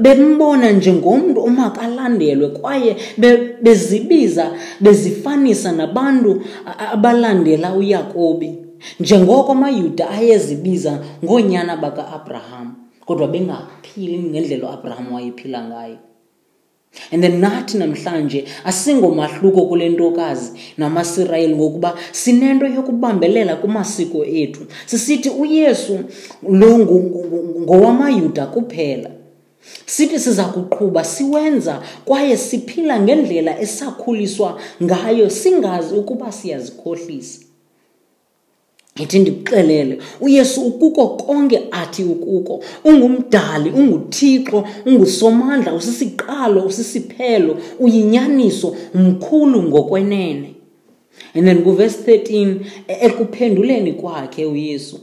bembona 0.02 0.72
njengomntu 0.72 1.44
omakalandelwe 1.44 2.48
kwaye 2.50 2.96
bezibiza 3.62 4.52
bezifanisa 4.80 5.72
nabantu 5.72 6.42
abalandela 6.92 7.74
uyakobi. 7.76 8.63
Njengoko 9.00 9.52
amayuda 9.52 10.10
ayezibiza 10.10 11.00
ngoonyana 11.24 11.78
baka-abraham 11.78 12.76
kodwa 13.06 13.28
bengaphili 13.28 14.20
ngendlela 14.20 14.70
uabraham 14.70 15.14
wayephila 15.14 15.64
ngayo. 15.64 15.98
And 17.12 17.24
then 17.24 17.42
nathi 17.42 17.78
namhlanje 17.78 18.46
asingomahluko 18.66 19.66
kule 19.66 19.90
ntokazi 19.90 20.52
namasirayeli 20.78 21.56
ngokuba 21.56 21.96
sinento 22.12 22.68
yokubambelela 22.68 23.56
kumasiko 23.56 24.26
ethu. 24.26 24.66
Sisithi 24.86 25.30
uyesu 25.30 26.00
lo 26.50 26.80
ngowamayuda 26.80 28.46
kuphela. 28.46 29.10
Sithi 29.86 30.20
siza 30.20 30.44
kuqhuba 30.44 31.04
siwenza 31.04 31.82
kwaye 32.06 32.38
siphila 32.38 33.00
ngendlela 33.00 33.60
esakhuliswa 33.60 34.60
ngayo 34.84 35.30
singazi 35.30 35.96
ukuba 35.96 36.32
siyazikhohlisa 36.32 37.43
ithi 38.96 39.20
ndikuxelele 39.20 39.98
uyesu 40.22 40.62
ukuko 40.62 41.08
konke 41.08 41.62
athi 41.72 42.04
ukuko. 42.04 42.64
Ungumdali 42.84 43.70
unguthixo 43.70 44.64
ungusomandla 44.86 45.74
usisiqalo 45.74 46.66
usisiphelo 46.66 47.58
uyinyaniso 47.80 48.76
mkhulu 48.94 49.64
ngokwenene. 49.64 50.56
And 51.36 51.48
then 51.48 51.64
kuvesi 51.64 51.98
13 52.12 52.56
ekuphenduleni 52.88 53.94
kwakhe 53.94 54.46
uyesu 54.46 55.00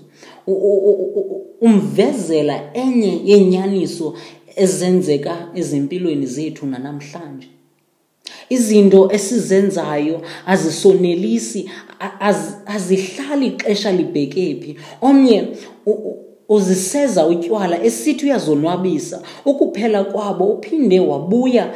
umvezela 1.61 2.75
enye 2.75 3.21
yenyaniso 3.25 4.15
ezenzeka 4.57 5.49
ezimpilweni 5.55 6.27
zethu 6.27 6.67
nanamhlanje. 6.67 7.49
Izinto 8.49 9.13
esizenzayo 9.13 10.21
azisonelisi 10.47 11.71
azihlali 12.67 13.47
ixesha 13.47 13.93
libheke 13.93 14.55
phi 14.55 14.77
omnye 15.01 15.49
uziseza 16.49 17.27
utywala 17.27 17.85
esithi 17.85 18.25
uyazonwabisa. 18.25 19.23
Ukuphela 19.45 20.05
kwabo 20.05 20.45
uphinde 20.45 21.01
wabuya 21.01 21.75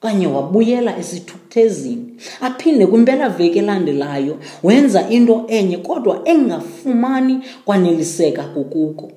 kanye 0.00 0.26
wabuyela 0.26 0.98
esithukuthezini. 0.98 2.06
Aphinde 2.40 2.86
kwimpelaveki 2.86 3.58
elandelayo 3.58 4.36
wenza 4.62 5.08
into 5.08 5.44
enye 5.48 5.76
kodwa 5.76 6.28
engafumani 6.28 7.40
kwaneliseka 7.64 8.42
kukuko. 8.42 9.12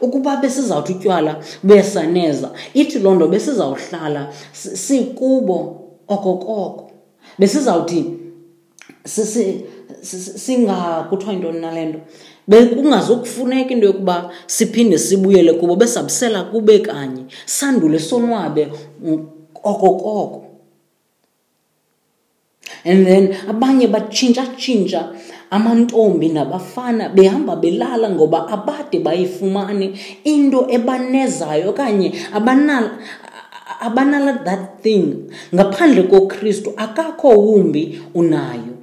Ukuba 0.00 0.36
besizawuthi 0.36 0.92
utywala 0.92 1.36
besaneza 1.62 2.50
ithi 2.74 2.98
loo 2.98 3.14
nto 3.14 3.28
besizawuhlala 3.28 4.32
sikubo 4.52 5.80
okokoko 6.08 6.90
besizawuthi 7.38 8.04
singakuthiwa 10.44 11.32
yintoni 11.32 11.60
nale 11.60 11.86
nto? 11.86 12.00
Bekungazukufuneka 12.48 13.70
into 13.70 13.86
yokuba 13.86 14.30
siphinde 14.46 14.98
sibuyele 14.98 15.52
kubo 15.52 15.76
besabusela 15.76 16.44
kube 16.44 16.78
kanye 16.78 17.24
sandule 17.46 17.98
sonwabe 17.98 18.68
okokoko 19.64 20.43
and 22.84 23.06
then 23.06 23.34
abanye 23.48 23.86
batshintshatshintsha 23.86 25.08
amantombi 25.50 26.28
nabafana 26.28 27.08
behamba 27.08 27.56
belala 27.56 28.10
ngoba 28.10 28.48
abade 28.48 28.98
bayifumane 28.98 29.98
into 30.24 30.66
ebanezayo 30.70 31.70
okanye 31.70 32.12
abanala 32.32 32.90
abanala 33.80 34.44
that 34.44 34.82
thing. 34.82 35.30
Ngaphandle 35.54 36.02
kokristu 36.02 36.72
akakho 36.76 37.28
wumbi 37.28 38.00
unayo 38.14 38.73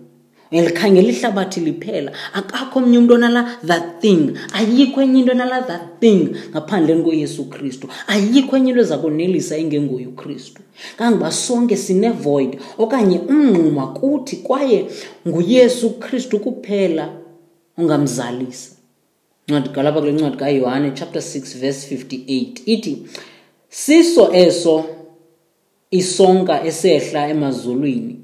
likhangela 0.52 1.10
ihlabathi 1.10 1.60
liphela. 1.60 2.12
Akakho 2.34 2.80
omnye 2.80 2.98
umntu 2.98 3.14
onala 3.14 3.58
that 3.64 4.02
thing. 4.02 4.38
Ayikho 4.54 5.02
enye 5.02 5.20
into 5.20 5.32
onala 5.32 5.62
that 5.68 6.00
thing 6.00 6.36
ngaphandleni 6.52 7.04
koyesu 7.04 7.46
kristu. 7.50 7.88
Ayikho 8.08 8.58
enye 8.58 8.70
into 8.70 8.82
eza 8.82 8.98
konelisa 8.98 9.58
engengoyo 9.58 10.10
ukristu. 10.10 10.62
Kangoba 10.98 11.32
sonke 11.32 11.78
sinevoid 11.78 12.60
okanye 12.78 13.20
umnquma 13.20 13.88
kuthi 13.88 14.38
kwaye 14.38 14.88
nguyesu 15.28 15.90
kristu 16.00 16.40
kuphela 16.40 17.10
ungamzalisa 17.78 18.72
ncwadi 19.48 19.70
galapha 19.70 20.00
kule 20.00 20.12
ncwadi 20.12 20.38
kayohane 20.38 20.92
chapter 20.92 21.22
6 21.22 21.58
verse 21.60 21.96
58 21.96 22.62
ithi 22.66 22.98
siso 23.70 24.34
eso 24.34 24.86
isonka 25.92 26.64
esehla 26.64 27.30
emazulwini 27.30 28.20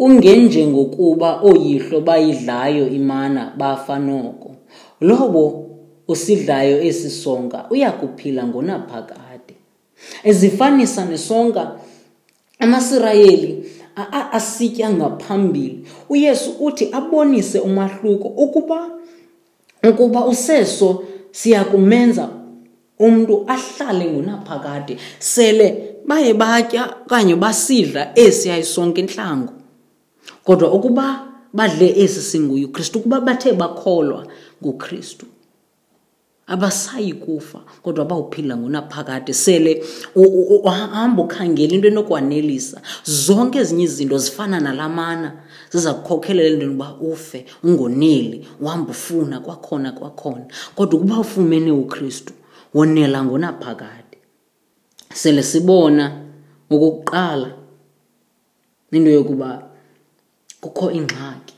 kungenjengokuba 0.00 1.40
ooyihlo 1.42 2.00
bayidlayo 2.00 2.88
imana 2.88 3.52
bafa 3.56 3.98
noko. 3.98 4.54
Lobo 5.00 5.66
usidlayo 6.08 6.82
esi 6.82 7.10
sonka 7.10 7.66
uyakuphila 7.70 8.46
ngonaphakade. 8.46 9.54
Ezifanisa 10.24 11.04
nesonka 11.04 11.72
amasirayeli 12.58 13.64
asitya 14.32 14.90
ngaphambili. 14.90 15.84
Uyesu 16.08 16.50
uthi 16.60 16.88
abonise 16.92 17.58
umahluko 17.58 18.28
ukuba 18.28 18.90
ukuba 19.90 20.26
useso 20.26 21.04
siya 21.30 21.64
kumenza 21.64 22.28
umntu 22.98 23.44
ahlale 23.48 24.04
ngunaphakade 24.04 24.96
sele 25.18 25.94
baye 26.06 26.34
batya 26.34 26.96
okanye 27.06 27.36
basidla 27.36 28.12
esi 28.14 28.50
ayisonke 28.50 29.00
intlango 29.00 29.59
kodwa 30.44 30.72
ukuba 30.72 31.26
badle 31.52 31.94
esi 32.02 32.20
singuye 32.22 32.64
ukristu 32.64 32.98
ukuba 32.98 33.20
bathe 33.20 33.52
bakholwa 33.52 34.26
ngukristu 34.62 35.26
abasayi 36.50 37.12
kufa 37.12 37.60
kodwa 37.82 38.04
bawuphila 38.04 38.56
ngonaphakade 38.56 39.32
sele 39.32 39.84
uhamba 40.64 41.22
ukhangela 41.22 41.74
into 41.74 41.88
enokwanelisa. 41.88 42.80
Zonke 43.04 43.58
ezinye 43.58 43.84
izinto 43.84 44.18
zifana 44.18 44.60
nalamana 44.60 45.32
ziza 45.70 45.94
kukhokhelela 45.94 46.48
entweni 46.48 46.74
uba 46.74 46.94
ufe 47.00 47.46
ungoneli 47.64 48.48
uhamba 48.60 48.90
ufuna 48.90 49.40
kwakhona 49.40 49.92
kwakhona. 49.92 50.46
Kodwa 50.74 50.98
ukuba 51.00 51.18
ufumene 51.18 51.70
ukristu 51.70 52.32
wonela 52.74 53.24
ngonaphakade 53.24 54.18
sele 55.14 55.42
sibona 55.42 56.22
okokuqala 56.70 57.50
into 58.92 59.10
yokuba 59.10 59.69
kukho 60.60 60.90
ingxaki. 60.90 61.54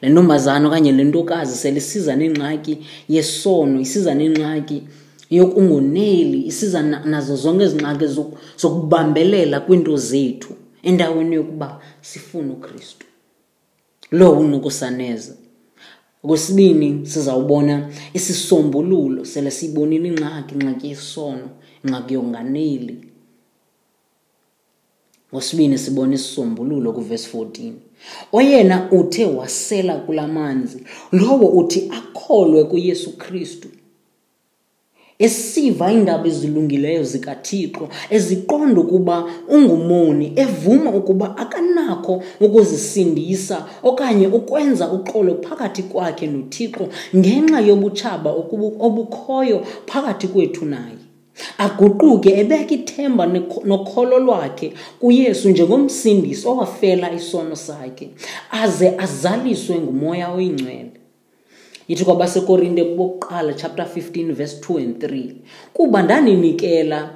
Le 0.00 0.08
ntombazana 0.08 0.68
okanye 0.68 0.92
le 0.92 1.04
ntokazi 1.04 1.54
sele 1.56 1.78
isiza 1.78 2.16
nengxaki 2.16 2.78
yesono 3.08 3.80
isiza 3.80 4.14
nengxaki 4.14 4.82
yokungoneli 5.30 6.46
isiza 6.50 6.82
nazo 6.82 7.36
zonke 7.36 7.64
ezi 7.64 7.76
ngxaki 7.76 8.06
zokubambelela 8.60 9.60
kwiinto 9.60 9.96
zethu 9.96 10.52
endaweni 10.82 11.34
yokuba 11.34 11.80
sifune 12.00 12.50
ukristu. 12.52 13.06
Lowo 14.10 14.40
unokusaneza. 14.40 15.34
Okwesibini 16.24 17.06
sizawubona 17.06 17.90
isisombululo 18.14 19.24
sele 19.24 19.50
siyibonile 19.50 20.08
ingxaki 20.08 20.54
ingxaki 20.54 20.86
yesono 20.88 21.48
ingxaki 21.84 22.14
yonganeli. 22.14 22.96
Ngosibini 25.32 25.78
sibona 25.78 26.14
isisombululo 26.14 26.92
kuvesi 26.92 27.28
14 27.36 27.72
oyena 28.32 28.88
uthe 28.90 29.24
wasela 29.24 29.94
kula 29.94 30.28
manzi 30.28 30.78
lowo 31.12 31.46
uthi 31.46 31.90
akholwe 31.98 32.64
kuyesu 32.64 33.10
kristu. 33.18 33.68
Esiva 35.18 35.92
iindaba 35.92 36.26
ezilungileyo 36.26 37.02
zikathixo 37.12 37.84
eziqonda 38.16 38.80
ukuba 38.80 39.16
ungumoni 39.54 40.26
evuma 40.42 40.90
ukuba 40.98 41.26
akanakho 41.42 42.14
ukuzisindisa 42.44 43.56
okanye 43.88 44.26
ukwenza 44.38 44.84
uxolo 44.96 45.32
phakathi 45.44 45.82
kwakhe 45.90 46.26
nothixo 46.26 46.84
ngenxa 47.16 47.60
yobutshaba 47.68 48.30
obukhoyo 48.86 49.58
phakathi 49.88 50.26
kwethu 50.32 50.64
naye. 50.64 51.01
Aguquke 51.58 52.30
ebeka 52.40 52.74
ithemba 52.74 53.26
nokholo 53.64 54.18
lwakhe 54.18 54.72
kuyesu 55.00 55.48
njengomsindisi 55.50 56.48
owafela 56.48 57.12
isono 57.12 57.56
sakhe 57.56 58.10
aze 58.50 58.88
azaliswe 58.98 59.76
ngumoya 59.78 60.32
oyingcwele. 60.32 60.92
Ithi 61.88 62.04
kwabasekorinte 62.04 62.84
bokuqala 62.84 63.54
chapter 63.54 63.86
15 63.86 64.32
verse 64.32 64.56
2 64.60 64.78
and 64.78 64.96
3 64.96 65.32
kuba 65.72 66.02
ndaninikela 66.02 67.10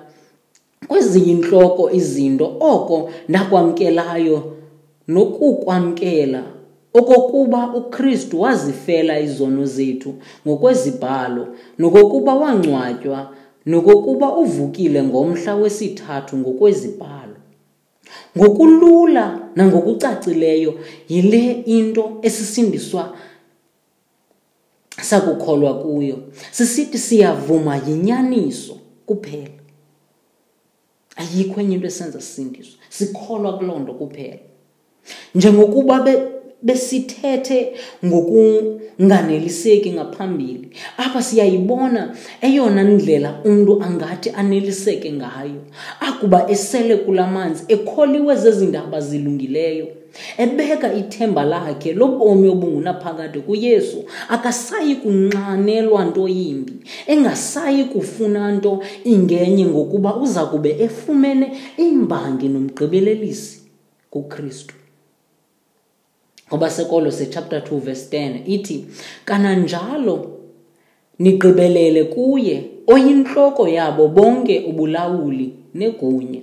kweziyinhloko 0.88 1.90
izinto 1.90 2.56
oko 2.60 3.10
ndakwamkelayo 3.28 4.52
nokukwamkela 5.08 6.42
okokuba 6.94 7.74
uKristu 7.74 8.40
wazifela 8.40 9.20
izono 9.20 9.66
zethu 9.66 10.14
ngokwezibhalo 10.46 11.46
nokokuba 11.78 12.34
wangcwatywa 12.34 13.32
nokokuba 13.66 14.36
uvukile 14.36 15.02
ngomhla 15.02 15.54
wesithathu 15.54 16.36
ngokwezibhalo 16.36 17.36
ngokulula 18.38 19.50
nangokucacileyo 19.56 20.80
yile 21.08 21.52
into 21.52 22.18
esisindiswa 22.22 23.16
sakukholwa 25.02 25.74
kuyo. 25.82 26.18
Sisithi 26.50 26.98
siyavuma 26.98 27.76
yinyaniso 27.76 28.78
kuphela. 29.06 29.50
Ayikho 31.16 31.60
enye 31.60 31.74
into 31.74 31.86
esenza 31.86 32.20
sisindiswa 32.20 32.78
sikholwa 32.88 33.58
kuloo 33.58 33.78
nto 33.78 33.94
kuphela. 33.94 34.38
Njengokuba 35.34 36.04
besithethe 36.62 37.72
ngokunganeliseki 38.04 39.90
ngaphambili. 39.92 40.70
Apha 40.96 41.22
siyayibona 41.22 42.16
eyona 42.40 42.82
ndlela 42.84 43.40
umntu 43.44 43.82
angathi 43.82 44.30
aneliseke 44.30 45.12
ngayo. 45.12 45.60
Akuba 46.00 46.50
esele 46.50 46.96
kula 46.96 47.26
manzi 47.26 47.64
ekholiwe 47.68 48.36
zezindaba 48.36 49.00
zilungileyo 49.00 49.86
ebeka 50.38 50.88
ithemba 50.94 51.44
lakhe 51.44 51.92
lobomi 51.92 52.48
obungunaphakade 52.48 53.38
kuyesu 53.46 54.04
akasayi 54.28 54.94
kunxanelwa 55.02 56.04
nto 56.04 56.28
yimbi 56.28 56.74
engasayi 57.12 57.84
kufuna 57.84 58.52
nto 58.52 58.72
ingenye 59.04 59.64
ngokuba 59.66 60.16
uza 60.24 60.42
kube 60.50 60.70
efumene 60.86 61.46
imbangi 61.76 62.48
nomgqibelelisi 62.48 63.56
kukristu. 64.10 64.74
Ngoba 66.48 66.70
sekolo 66.70 67.10
chapter 67.10 67.60
2 67.60 67.80
verse 67.80 68.18
10 68.18 68.42
ithi 68.46 68.86
kananjalo 69.24 70.32
nigqibelele 71.18 72.04
kuye 72.04 72.70
oyintloko 72.86 73.68
yabo 73.68 74.08
bonke 74.08 74.64
ubulawuli 74.68 75.54
negunya 75.74 76.42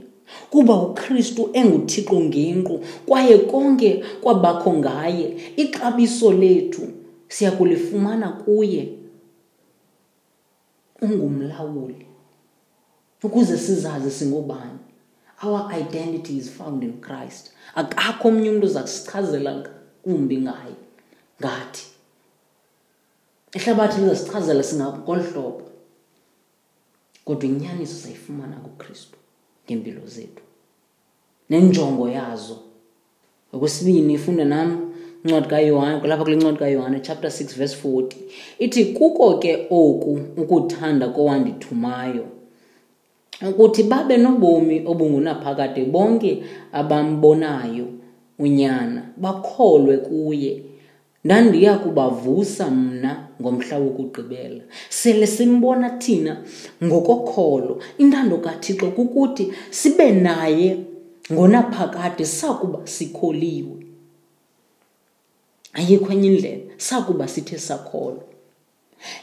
kuba 0.50 0.82
uKristu 0.82 1.50
enguthixo 1.54 2.20
ngenkqu 2.20 2.80
kwaye 3.06 3.38
konke 3.38 4.04
kwabakho 4.22 4.74
ngaye. 4.74 5.38
Ixabiso 5.56 6.32
lethu 6.32 6.82
siyakulifumana 7.28 8.30
kuye 8.30 8.94
ungumlawuli 11.02 12.06
ukuze 13.24 13.58
sizazi 13.58 14.12
singobani. 14.12 14.80
Our 15.44 15.72
identity 15.74 16.38
is 16.38 16.50
found 16.50 16.84
in 16.84 17.02
Christ. 17.02 17.52
Akakho 17.76 18.28
omnye 18.28 18.50
umntu 18.50 18.66
uza 18.66 18.82
kusichazela 18.82 19.70
kumbi 20.04 20.38
ngaye 20.38 20.76
ngathi 21.42 21.86
ihlabathi 23.54 24.02
lizasichazela 24.02 24.64
singakolu 24.64 25.24
hlobo 25.24 25.62
kodwa 27.26 27.46
inyaniso 27.46 27.96
sayifumana 27.96 28.56
kukristu 28.56 29.18
ngempilo 29.66 30.08
zethu 30.08 30.44
nenjongo 31.50 32.10
yazo. 32.10 32.58
Okwesibini 33.54 34.14
ifunde 34.14 34.46
nam 34.46 34.94
incwadi 35.24 35.48
kayohane 35.48 36.00
kulapha 36.00 36.24
kule 36.24 36.36
ncwadi 36.36 36.58
kayohane 36.58 37.00
chapter 37.00 37.30
6 37.30 37.58
verse 37.58 37.88
40 37.88 38.16
ithi 38.60 38.86
kuko 38.86 39.38
ke 39.38 39.68
oku 39.70 40.20
ukuthanda 40.38 41.10
kowandithumayo 41.10 42.26
ukuthi 43.50 43.84
babe 43.84 44.18
nobomi 44.18 44.84
obungunaphakade 44.86 45.86
bonke 45.86 46.44
abambonayo 46.72 47.88
unyana 48.40 49.02
bakholwe 49.18 49.98
kuye. 49.98 50.64
Ndandiya 51.26 51.78
kubavusa 51.78 52.72
mna 52.72 53.28
ngomhla 53.42 53.78
wokugqibela. 53.78 54.64
Sele 54.90 55.28
simbona 55.28 55.90
thina 55.90 56.38
ngokokholo 56.84 57.80
intando 57.98 58.38
kathixo 58.38 58.92
kukuthi 58.92 59.54
sibe 59.70 60.12
naye 60.12 60.78
ngonaphakade 61.32 62.26
sakuba 62.26 62.80
sikholiwe. 62.84 63.86
Ayikho 65.74 66.14
enye 66.14 66.28
indlela 66.28 66.64
sakuba 66.78 67.28
sithe 67.28 67.58
sakholwa. 67.58 68.24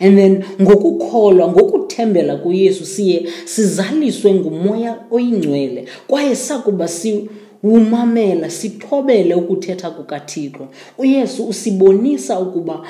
And 0.01 0.19
then 0.19 0.45
ngokukholwa 0.61 1.49
ngokuthembela 1.49 2.37
kuyesu 2.37 2.87
siye 2.87 3.29
sizaliswe 3.45 4.35
ngumoya 4.35 4.99
oyingcwele 5.11 5.89
kwaye 6.07 6.37
sakuba 6.37 6.89
si 6.89 7.29
wumamela 7.63 8.51
sithobele 8.51 9.35
ukuthetha 9.35 9.91
kukathixo. 9.91 10.69
Uyesu 10.99 11.49
usibonisa 11.49 12.41
ukuba 12.41 12.83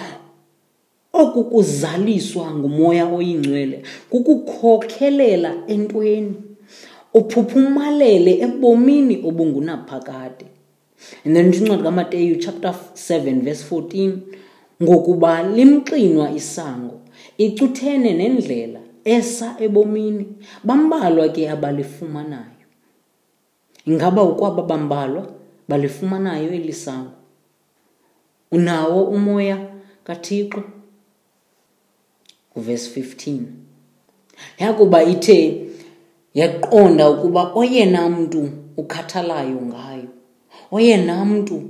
oku 1.13 1.45
kuzaliswa 1.45 2.55
ngumoya 2.55 3.07
oyingcwele 3.07 3.83
kukukhokhelela 4.11 5.53
entweni 5.67 6.35
uphuphumalele 7.15 8.41
ebomini 8.41 9.17
obungunaphakade. 9.29 10.47
And 11.25 11.35
then 11.37 11.53
incwadi 11.53 11.83
kamateyu 11.83 12.37
chapter 12.37 12.75
7 12.95 13.43
verse 13.43 13.65
14 13.75 14.19
ngokuba 14.83 15.43
limxinwa 15.43 16.31
isango 16.31 17.01
icuthene 17.39 18.13
nendlela 18.13 18.81
esa 19.05 19.57
ebomini 19.59 20.27
bambalwa 20.65 21.29
ke 21.29 21.51
abalifumanayo. 21.51 22.60
Ingaba 23.87 24.23
ukwaba 24.23 24.63
bambalwa 24.63 25.27
balifumanayo 25.69 26.53
eli 26.53 26.73
sango 26.73 27.11
unawo 28.51 29.05
umoya 29.05 29.59
kathixo 30.05 30.63
kuvesi 32.53 33.01
15 33.01 33.41
yakuba 34.59 35.03
ithe 35.05 35.67
yaqonda 36.35 37.11
ukuba 37.11 37.53
oyena 37.55 38.09
mntu 38.11 38.51
ukhathalayo 38.77 39.61
ngayo. 39.63 40.09
Oyena 40.71 41.25
mntu 41.25 41.63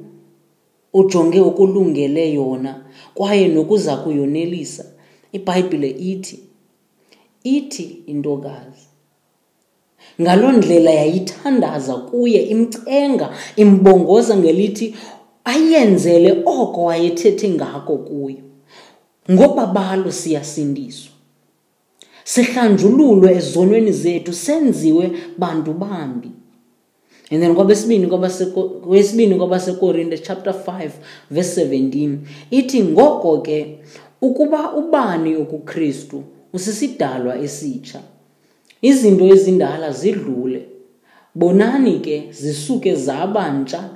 ujonge 0.92 1.40
ukulungele 1.40 2.32
yona 2.32 2.84
kwaye 3.14 3.48
nokuza 3.48 3.96
kuyonelisa. 3.96 4.84
Ibhayibhile 5.32 5.90
ithi 5.90 6.38
ithi 7.44 8.02
intokazi 8.06 8.89
ngaloo 10.20 10.52
ndlela 10.52 10.90
yayithandaza 10.90 11.94
kuye 11.94 12.42
imcenga 12.42 13.30
imbongoza 13.56 14.36
ngelithi 14.36 14.94
ayenzele 15.44 16.42
oko 16.46 16.84
wayethethe 16.84 17.48
ngako 17.50 17.96
kuyo. 17.96 18.44
Ngoba 19.30 19.66
balo 19.66 20.12
siyasindiswa. 20.12 21.12
Sihlanjululwe 22.24 23.36
ezonweni 23.36 23.92
zethu 23.92 24.32
senziwe 24.32 25.10
bantu 25.38 25.72
bambi. 25.72 26.30
And 27.30 27.42
then 27.42 27.54
kwabesibini 27.54 28.06
kwabesibini 28.06 29.34
kwabasekorinte 29.34 30.18
chapter 30.18 30.52
5 30.52 30.90
verse 31.30 31.64
17 31.64 32.16
ithi 32.50 32.82
ngoko 32.82 33.38
ke 33.38 33.78
ukuba 34.20 34.72
ubani 34.72 35.36
ukukristu 35.36 36.22
usisidalwa 36.52 37.38
esitsha 37.38 38.02
izinto 38.82 39.24
ezindala 39.24 39.92
zidlule. 39.92 40.66
Bonani 41.34 42.00
ke 42.00 42.32
zisuke 42.32 42.94
zabantsha 42.94 43.90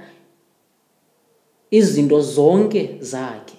izinto 1.70 2.20
zonke 2.20 2.98
zakhe. 3.00 3.58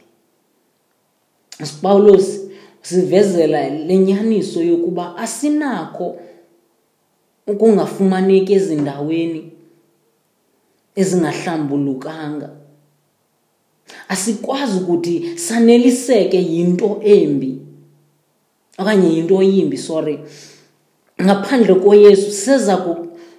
Pawulos 1.82 2.40
sivezela 2.82 3.70
lenyaniso 3.70 4.64
yokuba 4.64 5.18
asinakho 5.18 6.18
ukungafumaneki 7.48 8.54
ezindaweni 8.54 9.52
ezingahlambulukanga. 10.96 12.50
Asikwazi 14.10 14.78
ukuthi 14.80 15.38
saneliseke 15.38 16.38
yinto 16.38 17.02
embi 17.04 17.62
okanye 18.78 19.10
yinto 19.16 19.44
yimbi 19.44 19.78
sorry. 19.78 20.20
Ngaphandle 21.22 21.76
koyesu 21.76 22.32
seza 22.32 22.78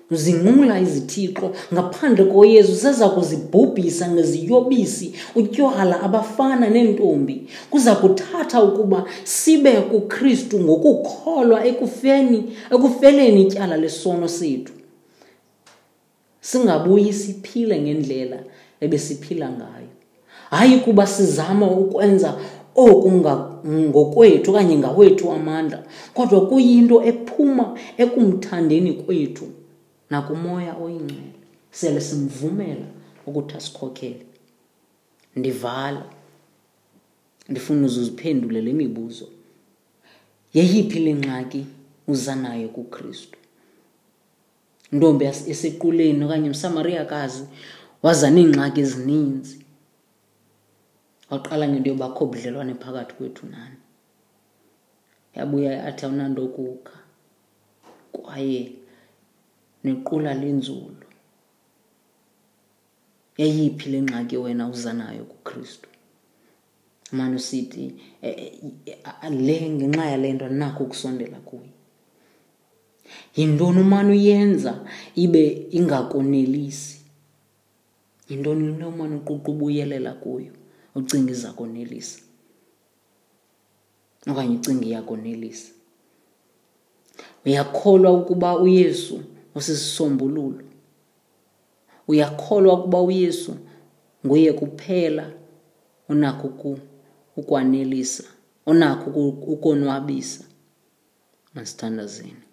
kuzinqula 0.09 0.81
izithixo. 0.81 1.53
Ngaphandle 1.73 2.25
koyesu 2.25 2.75
seza 2.75 3.09
kuzibhubhisa 3.09 4.09
ngeziyobisi 4.09 5.13
utywala 5.35 6.01
abafana 6.03 6.71
neentombi. 6.71 7.47
Kuza 7.71 7.95
kuthatha 7.95 8.63
ukuba 8.63 9.05
sibe 9.25 9.73
kukristu 9.73 10.61
ngokukholwa 10.61 11.67
ekufeni 11.67 12.45
ekufeleni 12.71 13.43
ityala 13.43 13.77
lesono 13.77 14.29
sethu. 14.29 14.73
Singabuyi 16.41 17.13
siphile 17.13 17.81
ngendlela 17.81 18.39
ebesiphila 18.81 19.49
ngayo. 19.51 19.91
Hayi 20.51 20.79
kuba 20.79 21.07
sizama 21.07 21.71
ukwenza 21.71 22.35
oku 22.77 23.11
ngokwethu 23.69 24.51
okanye 24.51 24.77
ngawethu 24.77 25.33
amandla. 25.33 25.85
Kodwa 26.15 26.49
kuyinto 26.49 27.05
ephuma 27.05 27.79
ekumthandeni 27.97 28.93
kwethu 28.93 29.47
nakumoya 30.11 30.77
oyingcwele. 30.77 31.33
Sele 31.71 32.01
simvumela 32.01 32.87
ukuthi 33.27 33.57
asikhokhele. 33.57 34.27
Ndivala 35.37 36.05
ndifuna 37.49 37.87
uzuziphendule 37.87 38.61
le 38.61 38.73
mibuzo. 38.73 39.29
Yeyiphi 40.55 40.99
le 40.99 41.15
ngxaki 41.15 41.67
uza 42.09 42.35
nayo 42.35 42.69
kuKristu? 42.69 43.39
Intombi 44.93 45.25
esequleni 45.25 46.25
okanye 46.25 46.49
umsamariyakazi 46.49 47.45
waza 48.03 48.31
neengxaki 48.31 48.81
ezininzi. 48.81 49.66
Waqala 51.31 51.69
ngento 51.69 51.91
yobakho 51.91 52.27
budlelwane 52.27 52.75
phakathi 52.75 53.15
kwethu 53.15 53.47
nani? 53.47 53.77
Yabuya 55.37 55.85
athi 55.85 56.05
awunanto 56.07 56.49
kukha 56.49 56.99
kwaye 58.13 58.73
nequla 59.85 60.35
lenzulu 60.35 61.07
yayiphi 63.39 63.91
le 63.91 64.03
ngxaki 64.03 64.37
wena 64.37 64.69
uza 64.69 64.93
nayo 64.93 65.25
kuKristu? 65.25 65.89
Mani 67.13 67.37
usithi 67.37 67.95
e, 68.23 68.31
e, 68.87 69.31
le 69.31 69.71
ngenxa 69.71 70.11
yale 70.11 70.33
nto 70.33 70.45
anakho 70.47 70.85
ukusondela 70.85 71.39
kuye. 71.39 71.71
Yintoni 73.37 73.81
umane 73.81 74.13
uyenza 74.13 74.85
ibe 75.15 75.69
ingakonelisi 75.71 77.01
yintoni 78.29 78.79
le 78.79 78.85
umane 78.85 79.17
uquqa 79.17 79.51
ubuyelela 79.53 80.13
kuyo 80.13 80.53
ucinga 80.99 81.31
iza 81.33 81.51
konelisa 81.59 82.19
okanye 84.31 84.55
ucinga 84.59 84.85
iyakonelisa 84.87 85.71
uyakholwa 87.47 88.11
ukuba 88.13 88.59
uyesu 88.59 89.21
usisisombululo. 89.55 90.61
Uyakholwa 92.09 92.75
ukuba 92.75 93.01
uyesu 93.01 93.57
nguye 94.27 94.53
kuphela 94.53 95.33
onakho 96.09 96.79
ukwanelisa 97.37 98.25
onakho 98.67 99.11
ukonwabisa. 99.55 100.45
Masithandazeni 101.55 102.46